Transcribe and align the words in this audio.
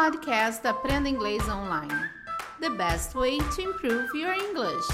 podcast 0.00 0.64
Aprenda 0.64 1.08
Inglês 1.08 1.42
Online. 1.48 1.92
The 2.60 2.70
best 2.70 3.16
way 3.16 3.38
to 3.38 3.62
improve 3.62 4.14
your 4.14 4.32
English. 4.32 4.86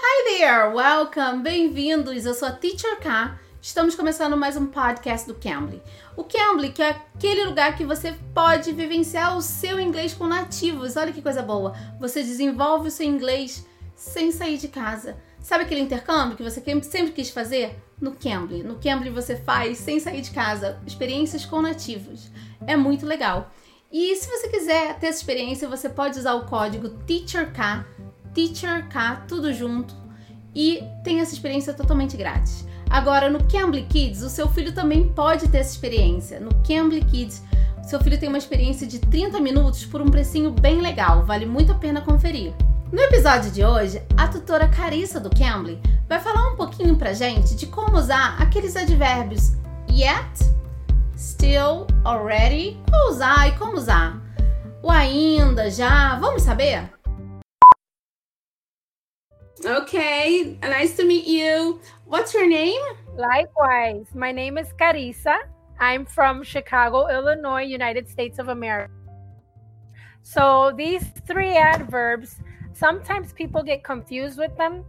Hi 0.00 0.38
there, 0.38 0.72
welcome, 0.72 1.42
bem-vindos. 1.42 2.24
Eu 2.24 2.34
sou 2.34 2.46
a 2.46 2.52
Teacher 2.52 3.00
K. 3.00 3.36
Estamos 3.60 3.96
começando 3.96 4.36
mais 4.36 4.56
um 4.56 4.66
podcast 4.66 5.26
do 5.26 5.34
Cambly. 5.34 5.82
O 6.16 6.22
Cambly, 6.22 6.70
que 6.70 6.82
é 6.82 6.90
aquele 6.90 7.46
lugar 7.46 7.76
que 7.76 7.84
você 7.84 8.14
pode 8.32 8.70
vivenciar 8.70 9.36
o 9.36 9.42
seu 9.42 9.80
inglês 9.80 10.14
com 10.14 10.28
nativos. 10.28 10.96
Olha 10.96 11.12
que 11.12 11.20
coisa 11.20 11.42
boa. 11.42 11.74
Você 11.98 12.22
desenvolve 12.22 12.86
o 12.86 12.92
seu 12.92 13.06
inglês 13.06 13.66
sem 13.96 14.30
sair 14.30 14.56
de 14.56 14.68
casa. 14.68 15.18
Sabe 15.40 15.64
aquele 15.64 15.80
intercâmbio 15.80 16.36
que 16.36 16.42
você 16.42 16.60
sempre 16.82 17.12
quis 17.12 17.30
fazer? 17.30 17.76
No 18.00 18.12
Cambly. 18.12 18.62
No 18.62 18.76
Cambly 18.76 19.10
você 19.10 19.36
faz 19.36 19.78
sem 19.78 19.98
sair 19.98 20.20
de 20.20 20.30
casa, 20.30 20.78
experiências 20.86 21.44
com 21.44 21.60
nativos. 21.62 22.30
É 22.66 22.76
muito 22.76 23.06
legal. 23.06 23.50
E 23.92 24.14
se 24.16 24.28
você 24.28 24.48
quiser 24.48 24.98
ter 24.98 25.08
essa 25.08 25.18
experiência, 25.18 25.68
você 25.68 25.88
pode 25.88 26.18
usar 26.18 26.34
o 26.34 26.46
código 26.46 26.90
TEACHERK, 26.90 27.84
TEACHERK, 28.32 29.26
tudo 29.26 29.52
junto, 29.52 29.94
e 30.54 30.82
tem 31.02 31.20
essa 31.20 31.34
experiência 31.34 31.74
totalmente 31.74 32.16
grátis. 32.16 32.64
Agora, 32.88 33.28
no 33.28 33.44
Cambly 33.48 33.84
Kids, 33.86 34.22
o 34.22 34.30
seu 34.30 34.48
filho 34.48 34.72
também 34.72 35.08
pode 35.08 35.48
ter 35.48 35.58
essa 35.58 35.72
experiência. 35.72 36.38
No 36.38 36.50
Cambly 36.66 37.04
Kids, 37.04 37.42
seu 37.82 38.00
filho 38.00 38.18
tem 38.18 38.28
uma 38.28 38.38
experiência 38.38 38.86
de 38.86 39.00
30 39.00 39.40
minutos 39.40 39.84
por 39.84 40.00
um 40.00 40.08
precinho 40.08 40.52
bem 40.52 40.80
legal, 40.80 41.24
vale 41.24 41.46
muito 41.46 41.72
a 41.72 41.76
pena 41.76 42.00
conferir. 42.00 42.52
No 42.92 43.02
episódio 43.02 43.52
de 43.52 43.64
hoje, 43.64 44.02
a 44.16 44.26
tutora 44.26 44.68
Carissa 44.68 45.20
do 45.20 45.30
Cambly 45.30 45.80
vai 46.08 46.18
falar 46.18 46.50
um 46.50 46.56
pouquinho 46.56 46.96
pra 46.96 47.12
gente 47.12 47.54
de 47.54 47.68
como 47.68 47.96
usar 47.96 48.36
aqueles 48.42 48.74
advérbios 48.74 49.52
yet, 49.88 50.26
still, 51.16 51.86
already, 52.04 52.76
qual 52.90 53.10
usar 53.10 53.46
e 53.46 53.56
como 53.56 53.74
usar. 53.74 54.20
O 54.82 54.90
ainda, 54.90 55.70
já, 55.70 56.18
vamos 56.18 56.42
saber? 56.42 56.90
Okay, 59.64 60.58
nice 60.60 60.96
to 60.96 61.06
meet 61.06 61.28
you. 61.28 61.80
What's 62.06 62.34
your 62.34 62.48
name? 62.48 62.80
Likewise, 63.16 64.12
my 64.16 64.32
name 64.32 64.58
is 64.58 64.72
Carissa. 64.72 65.38
I'm 65.78 66.04
from 66.04 66.42
Chicago, 66.42 67.06
Illinois, 67.08 67.62
United 67.62 68.08
States 68.08 68.40
of 68.40 68.48
America. 68.48 68.92
So 70.22 70.72
these 70.76 71.04
three 71.24 71.56
adverbs 71.56 72.34
sometimes 72.80 73.32
people 73.34 73.62
get 73.62 73.84
confused 73.84 74.38
with 74.38 74.56
them. 74.56 74.84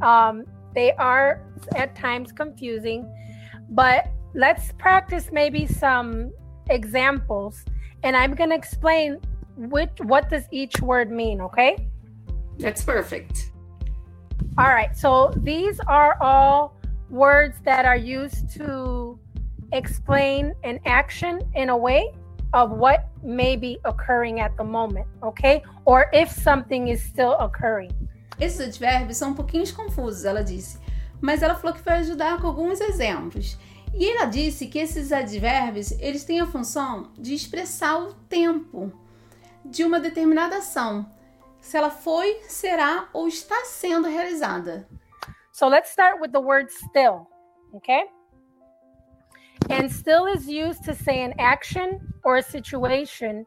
Um, 0.00 0.44
they 0.74 0.92
are 0.92 1.42
at 1.74 1.96
times 1.96 2.30
confusing, 2.30 3.00
but 3.70 4.08
let's 4.34 4.72
practice 4.78 5.30
maybe 5.32 5.66
some 5.66 6.32
examples, 6.70 7.64
and 8.04 8.16
I'm 8.16 8.34
going 8.34 8.50
to 8.50 8.56
explain 8.56 9.18
which 9.56 9.90
what 10.02 10.30
does 10.30 10.44
each 10.52 10.80
word 10.80 11.10
mean. 11.10 11.40
Okay. 11.40 11.88
That's 12.58 12.84
perfect. 12.84 13.50
All 14.58 14.68
right. 14.68 14.96
So 14.96 15.32
these 15.38 15.80
are 15.88 16.16
all 16.22 16.76
words 17.10 17.56
that 17.64 17.84
are 17.84 17.96
used 17.96 18.50
to 18.56 19.18
explain 19.72 20.54
an 20.62 20.78
action 20.86 21.40
in 21.54 21.70
a 21.70 21.76
way 21.76 22.12
of 22.56 22.72
what 22.72 23.04
may 23.22 23.54
be 23.54 23.78
occurring 23.84 24.40
at 24.40 24.56
the 24.56 24.64
moment, 24.64 25.06
ok? 25.22 25.62
Or 25.84 26.08
if 26.12 26.30
something 26.30 26.88
is 26.88 27.02
still 27.02 27.36
occurring. 27.38 27.90
Esses 28.40 28.60
advérbios 28.60 29.18
são 29.18 29.30
um 29.30 29.34
pouquinho 29.34 29.70
confusos, 29.74 30.24
ela 30.24 30.42
disse, 30.42 30.78
mas 31.20 31.42
ela 31.42 31.54
falou 31.54 31.76
que 31.76 31.82
vai 31.82 31.98
ajudar 31.98 32.40
com 32.40 32.46
alguns 32.46 32.80
exemplos. 32.80 33.58
E 33.94 34.10
ela 34.10 34.24
disse 34.24 34.66
que 34.66 34.78
esses 34.78 35.12
advérbios, 35.12 35.92
eles 36.00 36.24
têm 36.24 36.40
a 36.40 36.46
função 36.46 37.12
de 37.18 37.34
expressar 37.34 37.98
o 37.98 38.14
tempo 38.14 38.90
de 39.62 39.84
uma 39.84 40.00
determinada 40.00 40.56
ação, 40.56 41.10
se 41.60 41.76
ela 41.76 41.90
foi, 41.90 42.40
será 42.48 43.08
ou 43.12 43.28
está 43.28 43.64
sendo 43.64 44.08
realizada. 44.08 44.88
So 45.52 45.68
let's 45.68 45.90
start 45.90 46.20
with 46.20 46.30
the 46.30 46.40
word 46.40 46.70
still, 46.72 47.26
okay? 47.74 48.04
And 49.70 49.90
still 49.90 50.26
is 50.26 50.48
used 50.48 50.84
to 50.84 50.94
say 50.94 51.22
an 51.22 51.34
action 51.38 52.14
or 52.24 52.36
a 52.36 52.42
situation 52.42 53.46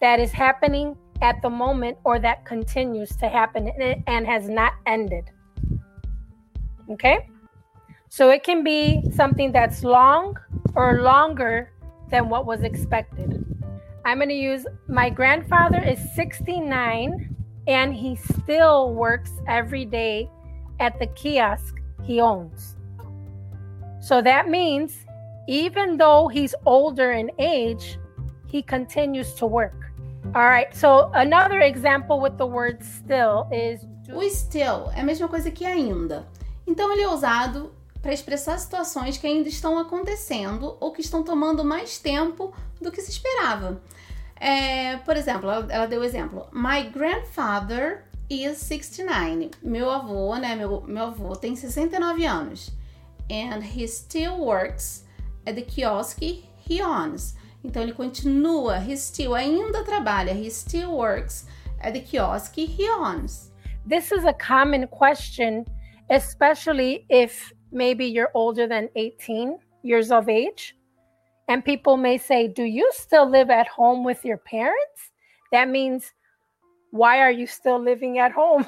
that 0.00 0.20
is 0.20 0.32
happening 0.32 0.96
at 1.22 1.40
the 1.42 1.50
moment 1.50 1.96
or 2.04 2.18
that 2.18 2.44
continues 2.44 3.16
to 3.16 3.28
happen 3.28 3.68
and 4.06 4.26
has 4.26 4.48
not 4.48 4.74
ended. 4.86 5.30
Okay? 6.90 7.28
So 8.08 8.30
it 8.30 8.44
can 8.44 8.62
be 8.62 9.02
something 9.14 9.52
that's 9.52 9.82
long 9.82 10.36
or 10.74 11.02
longer 11.02 11.72
than 12.10 12.28
what 12.28 12.46
was 12.46 12.62
expected. 12.62 13.42
I'm 14.04 14.18
going 14.18 14.28
to 14.28 14.34
use 14.34 14.66
my 14.86 15.10
grandfather 15.10 15.82
is 15.82 15.98
69 16.14 17.34
and 17.66 17.92
he 17.92 18.14
still 18.16 18.94
works 18.94 19.32
every 19.48 19.84
day 19.84 20.30
at 20.78 20.98
the 21.00 21.08
kiosk 21.08 21.74
he 22.04 22.20
owns. 22.20 22.76
So 24.00 24.22
that 24.22 24.48
means 24.48 25.05
even 25.46 25.96
though 25.96 26.28
he's 26.28 26.54
older 26.64 27.12
in 27.12 27.30
age, 27.38 27.98
he 28.46 28.62
continues 28.62 29.34
to 29.34 29.46
work. 29.46 29.92
All 30.34 30.44
right, 30.44 30.74
so 30.74 31.10
another 31.14 31.60
example 31.60 32.20
with 32.20 32.36
the 32.36 32.46
word 32.46 32.82
still 32.82 33.48
is 33.52 33.86
o 34.12 34.22
still 34.28 34.90
é 34.94 35.00
a 35.00 35.04
mesma 35.04 35.28
coisa 35.28 35.50
que 35.50 35.64
ainda. 35.64 36.26
Então 36.66 36.92
ele 36.92 37.02
é 37.02 37.08
usado 37.08 37.72
para 38.02 38.12
expressar 38.12 38.58
situações 38.58 39.18
que 39.18 39.26
ainda 39.26 39.48
estão 39.48 39.78
acontecendo 39.78 40.76
ou 40.80 40.92
que 40.92 41.00
estão 41.00 41.22
tomando 41.22 41.64
mais 41.64 41.98
tempo 41.98 42.52
do 42.80 42.92
que 42.92 43.00
se 43.00 43.10
esperava. 43.10 43.80
É, 44.38 44.96
por 44.98 45.16
exemplo, 45.16 45.50
ela, 45.50 45.66
ela 45.72 45.86
deu 45.86 46.00
o 46.00 46.04
exemplo: 46.04 46.46
My 46.52 46.82
grandfather 46.90 48.04
is 48.28 48.58
69. 48.58 49.50
Meu 49.62 49.90
avô, 49.90 50.36
né? 50.36 50.54
Meu, 50.54 50.82
meu 50.82 51.04
avô 51.04 51.34
tem 51.34 51.56
69 51.56 52.26
anos. 52.26 52.70
And 53.30 53.60
he 53.62 53.88
still 53.88 54.38
works 54.38 55.05
at 55.46 55.54
the 55.54 55.62
kiosk 55.62 56.20
he 56.20 56.82
owns. 56.82 57.34
Então 57.64 57.82
ele 57.82 57.92
continua, 57.92 58.78
he 58.78 58.96
still 58.96 59.34
ainda 59.34 59.82
trabalha, 59.84 60.32
he 60.32 60.50
still 60.50 60.96
works 60.96 61.46
at 61.80 61.92
the 61.92 62.00
kiosk 62.00 62.54
he 62.54 62.88
owns. 62.88 63.52
This 63.84 64.12
is 64.12 64.24
a 64.24 64.32
common 64.32 64.86
question, 64.88 65.64
especially 66.10 67.06
if 67.08 67.52
maybe 67.72 68.06
you're 68.06 68.30
older 68.34 68.66
than 68.66 68.88
18 68.96 69.58
years 69.82 70.10
of 70.10 70.28
age. 70.28 70.76
And 71.48 71.64
people 71.64 71.96
may 71.96 72.18
say, 72.18 72.48
Do 72.48 72.64
you 72.64 72.90
still 72.92 73.28
live 73.28 73.50
at 73.50 73.68
home 73.68 74.04
with 74.04 74.24
your 74.24 74.38
parents? 74.38 75.12
That 75.52 75.68
means, 75.68 76.12
why 76.90 77.20
are 77.20 77.30
you 77.30 77.46
still 77.46 77.78
living 77.78 78.18
at 78.18 78.32
home? 78.32 78.66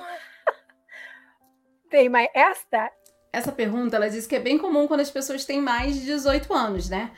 they 1.91 2.09
might 2.09 2.31
ask 2.37 2.63
that. 2.71 2.93
Essa 3.33 3.53
pergunta, 3.53 3.97
ela 3.97 4.09
diz 4.09 4.27
que 4.27 4.37
é 4.37 4.41
bem 4.41 4.57
comum 4.57 4.87
quando 4.87 5.01
as 5.01 5.11
pessoas 5.11 5.45
têm 5.45 5.61
mais 5.61 5.95
de 5.95 6.07
18 6.07 6.53
anos, 6.53 6.89
né? 6.89 7.11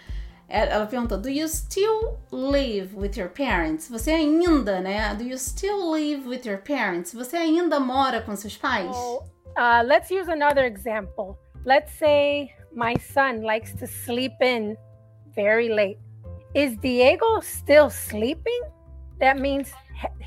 Ela 0.49 0.85
pergunta: 0.87 1.17
Do 1.17 1.29
you 1.29 1.49
still 1.49 2.19
live 2.33 2.97
with 2.97 3.13
your 3.17 3.29
parents? 3.29 3.89
Você 3.89 4.11
ainda, 4.11 4.81
né? 4.81 5.15
Do 5.15 5.23
you 5.23 5.39
still 5.39 5.93
live 5.93 6.27
with 6.29 6.45
your 6.45 6.59
parents? 6.59 7.15
Você 7.15 7.37
ainda 7.37 7.79
mora 7.79 8.21
com 8.21 8.35
seus 8.35 8.57
pais? 8.57 8.95
So, 8.95 9.25
uh, 9.57 9.83
let's 9.85 10.11
use 10.11 10.29
another 10.29 10.65
example. 10.65 11.39
Let's 11.65 11.93
say 11.97 12.51
my 12.75 12.97
son 12.99 13.43
likes 13.43 13.73
to 13.75 13.87
sleep 13.87 14.35
in 14.41 14.77
very 15.37 15.69
late. 15.69 16.01
Is 16.53 16.77
Diego 16.79 17.41
still 17.41 17.89
sleeping? 17.89 18.61
That 19.21 19.39
means 19.39 19.71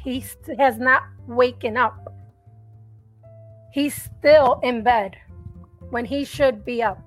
he 0.05 0.23
has 0.57 0.77
not 0.77 1.03
waken 1.27 1.75
up. 1.75 1.95
He's 3.73 3.94
still 3.94 4.59
in 4.63 4.83
bed 4.83 5.17
when 5.93 6.05
he 6.05 6.25
should 6.25 6.65
be 6.65 6.81
up. 6.81 6.97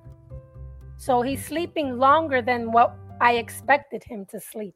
So 0.97 1.21
he's 1.21 1.45
sleeping 1.45 1.99
longer 1.99 2.41
than 2.41 2.71
what 2.71 2.95
I 3.21 3.37
expected 3.39 4.05
him 4.05 4.25
to 4.27 4.41
sleep. 4.41 4.75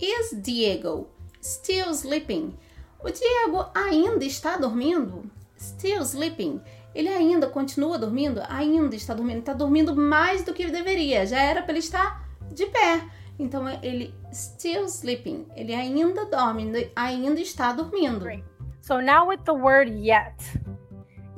Is 0.00 0.32
Diego 0.42 1.06
still 1.40 1.94
sleeping? 1.94 2.56
O 3.04 3.10
Diego 3.10 3.70
ainda 3.74 4.24
está 4.24 4.56
dormindo? 4.56 5.30
Still 5.56 6.04
sleeping. 6.04 6.60
Ele 6.94 7.08
ainda 7.08 7.46
continua 7.46 7.98
dormindo? 7.98 8.42
Ainda 8.48 8.96
está 8.96 9.14
dormindo. 9.14 9.40
Está 9.40 9.52
dormindo 9.52 9.94
mais 9.94 10.42
do 10.42 10.54
que 10.54 10.62
ele 10.62 10.72
deveria. 10.72 11.26
Já 11.26 11.40
era 11.40 11.62
para 11.62 11.72
ele 11.72 11.80
estar 11.80 12.26
de 12.50 12.66
pé. 12.66 13.04
Então 13.38 13.68
ele 13.82 14.14
still 14.32 14.86
sleeping. 14.86 15.46
Ele 15.54 15.74
ainda 15.74 16.24
dorme, 16.24 16.90
ainda 16.96 17.40
está 17.40 17.72
dormindo. 17.72 18.20
Great. 18.20 18.44
So 18.80 19.00
now 19.00 19.28
with 19.28 19.44
the 19.44 19.52
word 19.52 19.90
yet. 19.90 20.34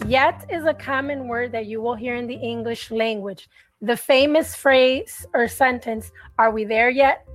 Yet 0.06 0.44
is 0.50 0.64
a 0.64 0.74
common 0.74 1.28
word 1.28 1.52
that 1.52 1.66
you 1.66 1.80
will 1.80 1.94
hear 1.94 2.16
in 2.16 2.26
the 2.26 2.34
English 2.34 2.90
language. 2.90 3.48
the 3.80 3.96
famous 3.96 4.54
phrase 4.54 5.26
or 5.34 5.46
sentence, 5.46 6.10
Are 6.38 6.50
we 6.50 6.64
there 6.64 6.88
yet? 6.88 7.26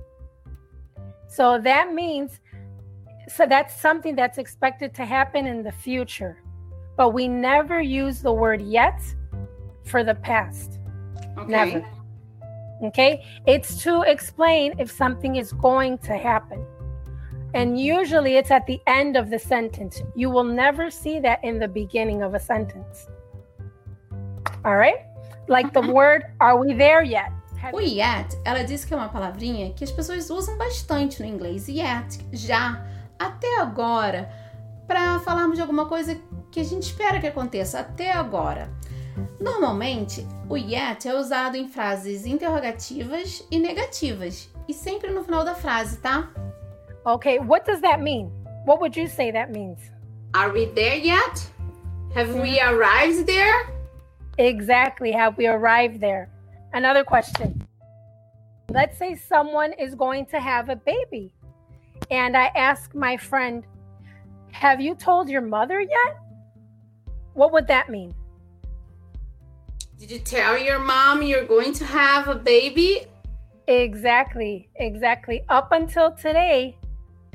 So 1.28 1.60
that 1.60 1.94
means, 1.94 2.40
so 3.28 3.46
that's 3.46 3.80
something 3.80 4.16
that's 4.16 4.38
expected 4.38 4.92
to 4.94 5.04
happen 5.04 5.46
in 5.46 5.62
the 5.62 5.70
future. 5.70 6.42
But 6.96 7.10
we 7.10 7.28
never 7.28 7.80
use 7.80 8.20
the 8.20 8.32
word 8.32 8.60
yet 8.60 9.00
for 9.84 10.02
the 10.02 10.16
past. 10.16 10.80
Okay. 11.38 11.50
Never. 11.50 11.86
Okay? 12.82 13.24
It's 13.46 13.82
to 13.84 14.02
explain 14.02 14.74
if 14.78 14.90
something 14.90 15.36
is 15.36 15.52
going 15.52 15.98
to 15.98 16.16
happen. 16.16 16.66
And 17.54 17.78
usually 17.78 18.36
it's 18.36 18.50
at 18.50 18.66
the 18.66 18.80
end 18.86 19.16
of 19.16 19.30
the 19.30 19.38
sentence. 19.38 20.02
You 20.14 20.30
will 20.30 20.44
never 20.44 20.90
see 20.90 21.20
that 21.20 21.42
in 21.42 21.58
the 21.58 21.68
beginning 21.68 22.22
of 22.22 22.34
a 22.34 22.40
sentence. 22.40 23.08
All 24.64 24.76
right? 24.76 25.06
Like 25.48 25.72
the 25.72 25.80
word, 25.92 26.24
are 26.40 26.56
we 26.56 26.74
there 26.74 27.02
yet? 27.02 27.32
O 27.72 27.80
yet, 27.80 28.38
ela 28.44 28.64
disse 28.64 28.86
que 28.86 28.94
é 28.94 28.96
uma 28.96 29.10
palavrinha 29.10 29.72
que 29.74 29.84
as 29.84 29.90
pessoas 29.90 30.30
usam 30.30 30.56
bastante 30.56 31.20
no 31.20 31.28
inglês. 31.28 31.68
Yet, 31.68 32.18
já, 32.32 32.86
até 33.18 33.60
agora, 33.60 34.30
para 34.86 35.18
falarmos 35.20 35.56
de 35.56 35.62
alguma 35.62 35.86
coisa 35.86 36.18
que 36.50 36.60
a 36.60 36.64
gente 36.64 36.84
espera 36.84 37.20
que 37.20 37.26
aconteça 37.26 37.80
até 37.80 38.12
agora. 38.12 38.70
Normalmente, 39.38 40.26
o 40.48 40.56
yet 40.56 41.06
é 41.06 41.14
usado 41.14 41.56
em 41.56 41.68
frases 41.68 42.24
interrogativas 42.24 43.46
e 43.50 43.58
negativas, 43.58 44.48
e 44.66 44.72
sempre 44.72 45.10
no 45.10 45.22
final 45.22 45.44
da 45.44 45.54
frase, 45.54 45.98
tá? 45.98 46.30
Okay, 47.06 47.38
what 47.38 47.64
does 47.64 47.80
that 47.80 48.00
mean? 48.00 48.30
What 48.66 48.80
would 48.80 48.94
you 48.94 49.06
say 49.06 49.30
that 49.30 49.50
means? 49.50 49.78
Are 50.34 50.52
we 50.52 50.66
there 50.66 50.96
yet? 50.96 51.50
Have 52.14 52.34
we 52.34 52.58
hmm. 52.58 52.74
arrived 52.74 53.26
there? 53.26 53.70
Exactly, 54.38 55.10
have 55.12 55.36
we 55.38 55.46
arrived 55.46 56.00
there? 56.00 56.30
Another 56.72 57.02
question. 57.04 57.66
Let's 58.68 58.98
say 58.98 59.16
someone 59.16 59.72
is 59.72 59.94
going 59.94 60.26
to 60.26 60.40
have 60.40 60.68
a 60.68 60.76
baby, 60.76 61.32
and 62.10 62.36
I 62.36 62.46
ask 62.54 62.94
my 62.94 63.16
friend, 63.16 63.64
Have 64.52 64.80
you 64.80 64.94
told 64.94 65.28
your 65.28 65.40
mother 65.40 65.80
yet? 65.80 66.18
What 67.32 67.52
would 67.52 67.66
that 67.68 67.88
mean? 67.88 68.14
Did 69.98 70.10
you 70.10 70.18
tell 70.18 70.58
your 70.58 70.78
mom 70.78 71.22
you're 71.22 71.44
going 71.44 71.72
to 71.74 71.84
have 71.84 72.28
a 72.28 72.34
baby? 72.34 73.06
Exactly, 73.66 74.68
exactly. 74.76 75.44
Up 75.48 75.72
until 75.72 76.12
today, 76.12 76.76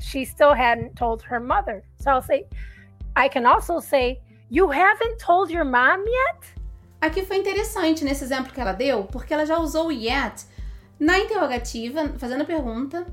she 0.00 0.24
still 0.24 0.54
hadn't 0.54 0.96
told 0.96 1.22
her 1.22 1.40
mother. 1.40 1.82
So 1.98 2.10
I'll 2.10 2.22
say, 2.22 2.46
I 3.14 3.28
can 3.28 3.46
also 3.46 3.80
say, 3.80 4.20
You 4.50 4.70
haven't 4.70 5.18
told 5.18 5.50
your 5.50 5.64
mom 5.64 6.04
yet? 6.06 6.54
Aqui 7.00 7.22
foi 7.24 7.36
interessante 7.36 8.04
nesse 8.04 8.24
exemplo 8.24 8.52
que 8.52 8.60
ela 8.60 8.72
deu, 8.72 9.04
porque 9.04 9.34
ela 9.34 9.44
já 9.44 9.58
usou 9.58 9.88
o 9.88 9.92
yet 9.92 10.46
na 10.98 11.18
interrogativa, 11.18 12.08
fazendo 12.18 12.42
a 12.42 12.46
pergunta. 12.46 13.06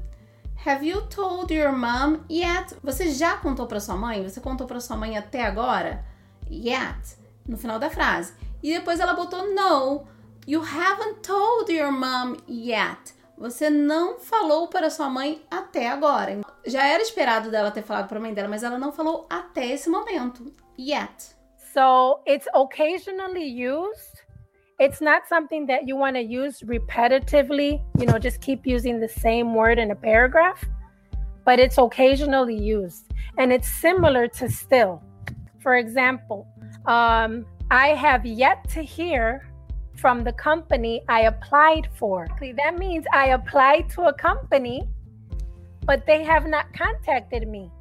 Have 0.66 0.86
you 0.86 1.02
told 1.08 1.54
your 1.54 1.74
mom 1.74 2.20
yet? 2.30 2.76
Você 2.82 3.12
já 3.12 3.36
contou 3.38 3.68
para 3.68 3.80
sua 3.80 3.98
mãe? 3.98 4.24
Você 4.24 4.40
contou 4.40 4.66
para 4.66 4.80
sua 4.80 4.96
mãe 4.96 5.18
até 5.18 5.44
agora? 5.44 6.06
Yet, 6.50 7.18
no 7.46 7.58
final 7.58 7.80
da 7.80 7.90
frase. 7.90 8.34
E 8.62 8.74
depois 8.74 9.00
ela 9.00 9.14
botou 9.14 9.54
no. 9.54 10.06
You 10.48 10.62
haven't 10.62 11.22
told 11.22 11.72
your 11.72 11.92
mom 11.92 12.38
yet. 12.48 13.14
Você 13.38 13.70
não 13.70 14.20
falou 14.20 14.68
para 14.68 14.90
sua 14.90 15.10
mãe 15.10 15.42
até 15.50 15.90
agora. 15.90 16.42
Já 16.66 16.86
era 16.88 17.02
esperado 17.02 17.50
dela 17.50 17.72
ter 17.72 17.82
falado 17.82 18.08
para 18.08 18.18
a 18.18 18.22
mãe 18.22 18.34
dela, 18.34 18.48
mas 18.48 18.64
ela 18.64 18.78
não 18.78 18.92
falou 18.92 19.28
até 19.30 19.66
esse 19.68 19.90
momento. 19.90 20.54
Yet. 20.80 21.36
So 21.74 22.20
it's 22.28 22.48
occasionally 22.54 23.46
used. 23.46 24.22
It's 24.80 25.02
not 25.02 25.28
something 25.28 25.66
that 25.68 25.88
you 25.88 25.98
want 25.98 26.16
to 26.16 26.22
use 26.22 26.62
repetitively, 26.62 27.82
you 28.00 28.06
know, 28.06 28.20
just 28.20 28.42
keep 28.42 28.66
using 28.66 29.00
the 29.00 29.08
same 29.08 29.54
word 29.54 29.80
in 29.80 29.92
a 29.92 29.96
paragraph, 29.96 30.64
but 31.46 31.60
it's 31.60 31.78
occasionally 31.78 32.58
used. 32.58 33.06
And 33.38 33.52
it's 33.52 33.68
similar 33.68 34.28
to 34.40 34.50
still. 34.50 35.02
For 35.62 35.78
example, 35.78 36.48
um, 36.86 37.46
I 37.72 37.90
have 37.90 38.26
yet 38.26 38.68
to 38.70 38.84
hear 38.84 39.53
from 39.96 40.24
the 40.24 40.34
company 40.34 41.02
I 41.08 41.22
applied 41.22 41.88
for. 41.96 42.28
That 42.58 42.78
means 42.78 43.06
I 43.14 43.28
applied 43.30 43.90
to 43.92 44.04
a 44.04 44.14
company, 44.14 44.88
but 45.86 46.06
they 46.06 46.24
have 46.24 46.48
not 46.48 46.74
contacted 46.74 47.48
me. 47.48 47.72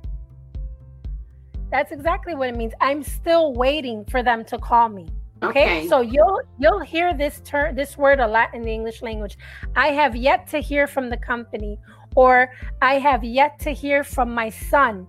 That's 1.71 1.91
exactly 1.91 2.35
what 2.35 2.49
it 2.51 2.57
means. 2.57 2.75
I'm 2.81 3.03
still 3.03 3.55
waiting 3.55 4.05
for 4.05 4.23
them 4.23 4.45
to 4.47 4.59
call 4.59 4.89
me. 4.89 5.09
Okay? 5.43 5.65
okay. 5.65 5.89
So 5.89 6.01
you'll 6.01 6.43
you'll 6.59 6.81
hear 6.81 7.15
this 7.15 7.41
term 7.45 7.75
this 7.75 7.97
word 7.97 8.21
a 8.21 8.27
lot 8.27 8.55
in 8.55 8.63
the 8.63 8.71
English 8.71 9.03
language. 9.03 9.37
I 9.75 9.89
have 9.89 10.15
yet 10.15 10.47
to 10.49 10.61
hear 10.61 10.87
from 10.87 11.11
the 11.11 11.17
company 11.17 11.79
or 12.15 12.53
I 12.81 12.99
have 12.99 13.25
yet 13.25 13.59
to 13.61 13.71
hear 13.71 14.05
from 14.05 14.33
my 14.33 14.51
son. 14.51 15.07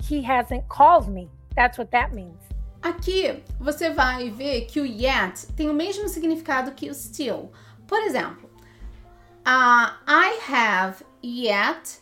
He 0.00 0.22
hasn't 0.22 0.68
called 0.68 1.08
me. 1.08 1.28
That's 1.56 1.78
what 1.78 1.90
that 1.92 2.12
means. 2.12 2.42
Aqui 2.82 3.42
você 3.60 3.90
vai 3.90 4.28
ver 4.28 4.62
que 4.62 4.80
o 4.80 4.84
yet 4.84 5.46
tem 5.54 5.70
o 5.70 5.74
mesmo 5.74 6.08
significado 6.08 6.72
que 6.72 6.90
o 6.90 6.94
still. 6.94 7.52
Por 7.86 8.00
exemplo, 8.02 8.50
uh, 9.46 9.94
I 10.06 10.38
have 10.50 11.04
yet 11.22 12.00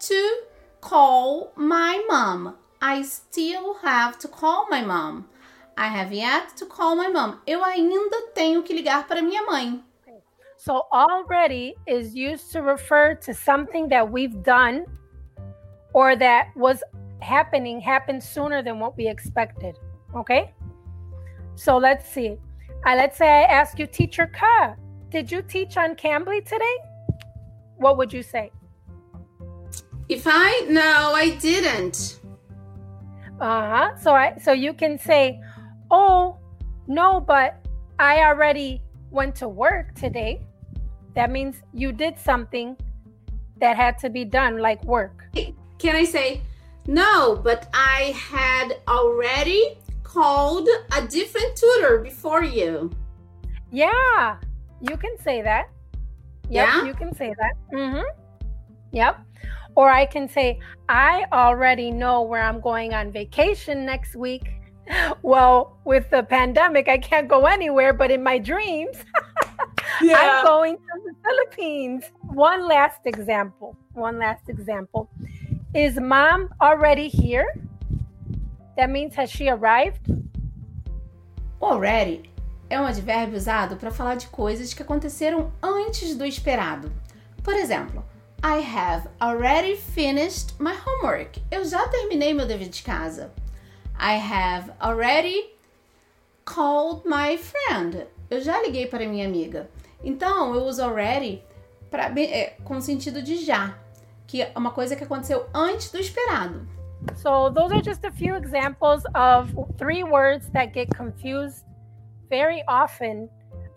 to 0.00 0.46
call 0.80 1.52
my 1.56 2.04
mom. 2.06 2.54
I 2.82 3.02
still 3.02 3.76
have 3.82 4.18
to 4.18 4.28
call 4.28 4.68
my 4.70 4.82
mom. 4.82 5.24
I 5.76 5.86
have 5.86 6.14
yet 6.14 6.54
to 6.56 6.66
call 6.66 6.96
my 6.96 7.08
mom. 7.08 7.40
Eu 7.46 7.64
ainda 7.64 8.32
tenho 8.34 8.62
que 8.62 8.74
ligar 8.74 9.06
para 9.06 9.22
minha 9.22 9.42
mãe. 9.44 9.82
So 10.58 10.86
already 10.92 11.74
is 11.86 12.14
used 12.14 12.52
to 12.52 12.60
refer 12.60 13.14
to 13.24 13.32
something 13.32 13.88
that 13.88 14.10
we've 14.10 14.42
done 14.42 14.84
or 15.94 16.14
that 16.16 16.48
was 16.54 16.82
happening 17.22 17.80
happened 17.80 18.22
sooner 18.22 18.62
than 18.62 18.78
what 18.78 18.94
we 18.94 19.08
expected. 19.08 19.78
Okay? 20.14 20.52
So 21.54 21.76
let's 21.76 22.08
see. 22.08 22.38
Uh, 22.86 22.94
let's 22.96 23.18
say 23.18 23.28
I 23.28 23.42
ask 23.42 23.78
you, 23.78 23.86
Teacher 23.86 24.26
Ka, 24.26 24.74
did 25.10 25.30
you 25.30 25.42
teach 25.42 25.76
on 25.76 25.94
Cambly 25.94 26.44
today? 26.44 26.76
What 27.76 27.98
would 27.98 28.12
you 28.12 28.22
say? 28.22 28.50
If 30.08 30.26
I 30.26 30.66
no, 30.68 31.12
I 31.14 31.36
didn't. 31.40 32.20
Uh-huh. 33.40 33.96
So 33.96 34.12
I 34.12 34.36
so 34.38 34.52
you 34.52 34.72
can 34.72 34.98
say, 34.98 35.40
"Oh, 35.90 36.36
no, 36.86 37.20
but 37.20 37.64
I 37.98 38.24
already 38.24 38.82
went 39.10 39.34
to 39.36 39.48
work 39.48 39.94
today." 39.94 40.40
That 41.14 41.30
means 41.30 41.62
you 41.72 41.92
did 41.92 42.18
something 42.18 42.76
that 43.60 43.76
had 43.76 43.98
to 43.98 44.10
be 44.10 44.24
done 44.24 44.58
like 44.58 44.82
work. 44.84 45.24
Can 45.78 45.96
I 45.96 46.04
say, 46.04 46.42
"No, 46.86 47.36
but 47.36 47.68
I 47.72 48.14
had 48.16 48.78
already 48.88 49.78
called 50.12 50.68
a 50.96 51.06
different 51.06 51.56
tutor 51.56 51.98
before 51.98 52.42
you." 52.42 52.90
Yeah, 53.70 54.36
you 54.80 54.96
can 54.96 55.16
say 55.18 55.42
that. 55.42 55.70
Yep, 56.48 56.68
yeah, 56.68 56.84
you 56.84 56.94
can 56.94 57.14
say 57.14 57.34
that. 57.38 57.54
Mm-hmm. 57.72 58.02
Yep. 58.92 59.20
Or 59.76 59.88
I 59.90 60.04
can 60.04 60.28
say, 60.28 60.58
I 60.88 61.24
already 61.32 61.90
know 61.90 62.22
where 62.22 62.42
I'm 62.42 62.60
going 62.60 62.92
on 62.92 63.12
vacation 63.12 63.86
next 63.86 64.16
week. 64.16 64.46
Well, 65.22 65.78
with 65.84 66.10
the 66.10 66.24
pandemic, 66.24 66.88
I 66.88 66.98
can't 66.98 67.28
go 67.28 67.46
anywhere, 67.46 67.92
but 67.92 68.10
in 68.10 68.24
my 68.24 68.38
dreams, 68.38 68.96
yeah. 70.02 70.16
I'm 70.18 70.44
going 70.44 70.76
to 70.76 70.94
the 71.04 71.14
Philippines. 71.24 72.10
One 72.22 72.66
last 72.66 73.02
example. 73.04 73.76
One 73.92 74.18
last 74.18 74.48
example. 74.48 75.08
Is 75.74 76.00
mom 76.00 76.48
already 76.60 77.06
here? 77.06 77.46
That 78.76 78.90
means 78.90 79.16
has 79.16 79.30
she 79.30 79.48
arrived? 79.48 80.00
Already 81.60 82.30
é 82.70 82.80
um 82.80 82.86
advérbio 82.86 83.36
usado 83.36 83.76
para 83.76 83.90
falar 83.90 84.14
de 84.14 84.28
coisas 84.28 84.72
que 84.72 84.82
aconteceram 84.82 85.52
antes 85.60 86.16
do 86.16 86.24
esperado. 86.24 86.90
Por 87.42 87.54
exemplo, 87.54 88.04
I 88.42 88.62
have 88.62 89.08
already 89.20 89.76
finished 89.76 90.54
my 90.60 90.72
homework. 90.86 91.42
Eu 91.50 91.64
já 91.64 91.86
terminei 91.88 92.32
meu 92.32 92.46
dever 92.46 92.68
de 92.68 92.82
casa. 92.82 93.32
I 93.98 94.16
have 94.16 94.72
already 94.80 95.50
called 96.44 97.02
my 97.04 97.36
friend. 97.36 98.06
Eu 98.30 98.40
já 98.40 98.62
liguei 98.62 98.86
para 98.86 99.06
minha 99.06 99.26
amiga. 99.26 99.68
Então, 100.02 100.54
eu 100.54 100.62
uso 100.64 100.82
already 100.82 101.42
pra, 101.90 102.06
é, 102.18 102.56
com 102.64 102.80
sentido 102.80 103.20
de 103.20 103.44
já, 103.44 103.76
que 104.26 104.40
é 104.42 104.52
uma 104.56 104.70
coisa 104.70 104.94
que 104.94 105.04
aconteceu 105.04 105.46
antes 105.52 105.90
do 105.90 105.98
esperado. 105.98 106.66
So, 107.16 107.50
those 107.50 107.72
are 107.72 107.80
just 107.80 108.04
a 108.04 108.10
few 108.10 108.34
examples 108.34 109.04
of 109.14 109.54
three 109.78 110.02
words 110.02 110.50
that 110.50 110.72
get 110.72 110.90
confused 110.94 111.64
very 112.28 112.62
often, 112.68 113.28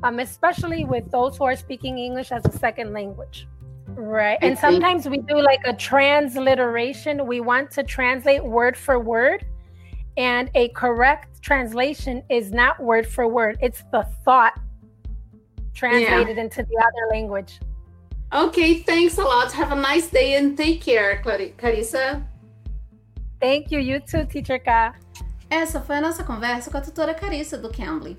um, 0.03 0.19
especially 0.19 0.83
with 0.85 1.09
those 1.11 1.37
who 1.37 1.45
are 1.45 1.55
speaking 1.55 1.97
English 1.97 2.31
as 2.31 2.45
a 2.45 2.57
second 2.57 2.93
language. 2.93 3.47
Right. 3.85 4.39
and 4.41 4.57
sometimes 4.57 5.07
we 5.07 5.19
do 5.19 5.39
like 5.39 5.59
a 5.65 5.73
transliteration. 5.73 7.27
We 7.27 7.41
want 7.41 7.69
to 7.71 7.83
translate 7.83 8.43
word 8.43 8.77
for 8.77 8.97
word. 8.97 9.45
And 10.17 10.49
a 10.55 10.69
correct 10.69 11.41
translation 11.41 12.23
is 12.29 12.51
not 12.51 12.79
word 12.79 13.07
for 13.07 13.27
word, 13.27 13.57
it's 13.61 13.83
the 13.91 14.07
thought 14.23 14.59
translated 15.73 16.37
yeah. 16.37 16.43
into 16.43 16.63
the 16.63 16.77
other 16.77 17.11
language. 17.11 17.59
Okay, 18.31 18.79
thanks 18.79 19.17
a 19.17 19.23
lot. 19.23 19.51
Have 19.51 19.71
a 19.71 19.75
nice 19.75 20.09
day 20.09 20.35
and 20.35 20.57
take 20.57 20.81
care, 20.81 21.21
Carissa. 21.23 22.23
Thank 23.43 23.75
you, 23.75 23.81
you 23.81 23.99
too, 23.99 24.25
Teacher 24.25 24.63
K. 24.63 24.93
Essa 25.49 25.81
foi 25.81 25.97
a 25.97 26.01
nossa 26.01 26.23
conversa 26.23 26.71
com 26.71 26.77
a 26.77 26.81
tutora 26.81 27.13
Carissa 27.13 27.57
do 27.57 27.69
Cambly. 27.69 28.17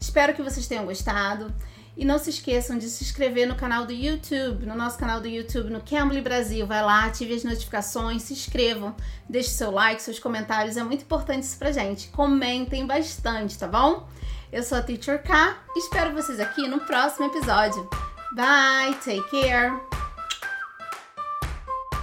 Espero 0.00 0.34
que 0.34 0.42
vocês 0.42 0.66
tenham 0.66 0.84
gostado. 0.84 1.54
E 1.96 2.04
não 2.04 2.18
se 2.18 2.30
esqueçam 2.30 2.76
de 2.76 2.88
se 2.88 3.04
inscrever 3.04 3.46
no 3.46 3.54
canal 3.54 3.86
do 3.86 3.92
YouTube, 3.92 4.66
no 4.66 4.74
nosso 4.74 4.98
canal 4.98 5.20
do 5.20 5.28
YouTube, 5.28 5.70
no 5.70 5.80
Cambly 5.80 6.20
Brasil. 6.20 6.66
Vai 6.66 6.82
lá, 6.82 7.04
ative 7.04 7.34
as 7.34 7.44
notificações, 7.44 8.24
se 8.24 8.32
inscrevam, 8.32 8.96
deixe 9.30 9.50
seu 9.50 9.70
like, 9.70 10.02
seus 10.02 10.18
comentários, 10.18 10.76
é 10.76 10.82
muito 10.82 11.02
importante 11.02 11.44
isso 11.44 11.56
pra 11.56 11.70
gente. 11.70 12.08
Comentem 12.08 12.84
bastante, 12.84 13.56
tá 13.56 13.68
bom? 13.68 14.08
Eu 14.52 14.64
sou 14.64 14.76
a 14.76 14.82
Teacher 14.82 15.22
K, 15.22 15.56
espero 15.76 16.12
vocês 16.12 16.40
aqui 16.40 16.66
no 16.66 16.80
próximo 16.80 17.26
episódio. 17.26 17.88
Bye, 18.34 18.92
take 19.04 19.22
care. 19.30 19.72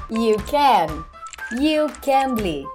You 0.09 0.37
can. 0.49 1.10
You 1.59 1.89
can 2.01 2.35
be. 2.35 2.65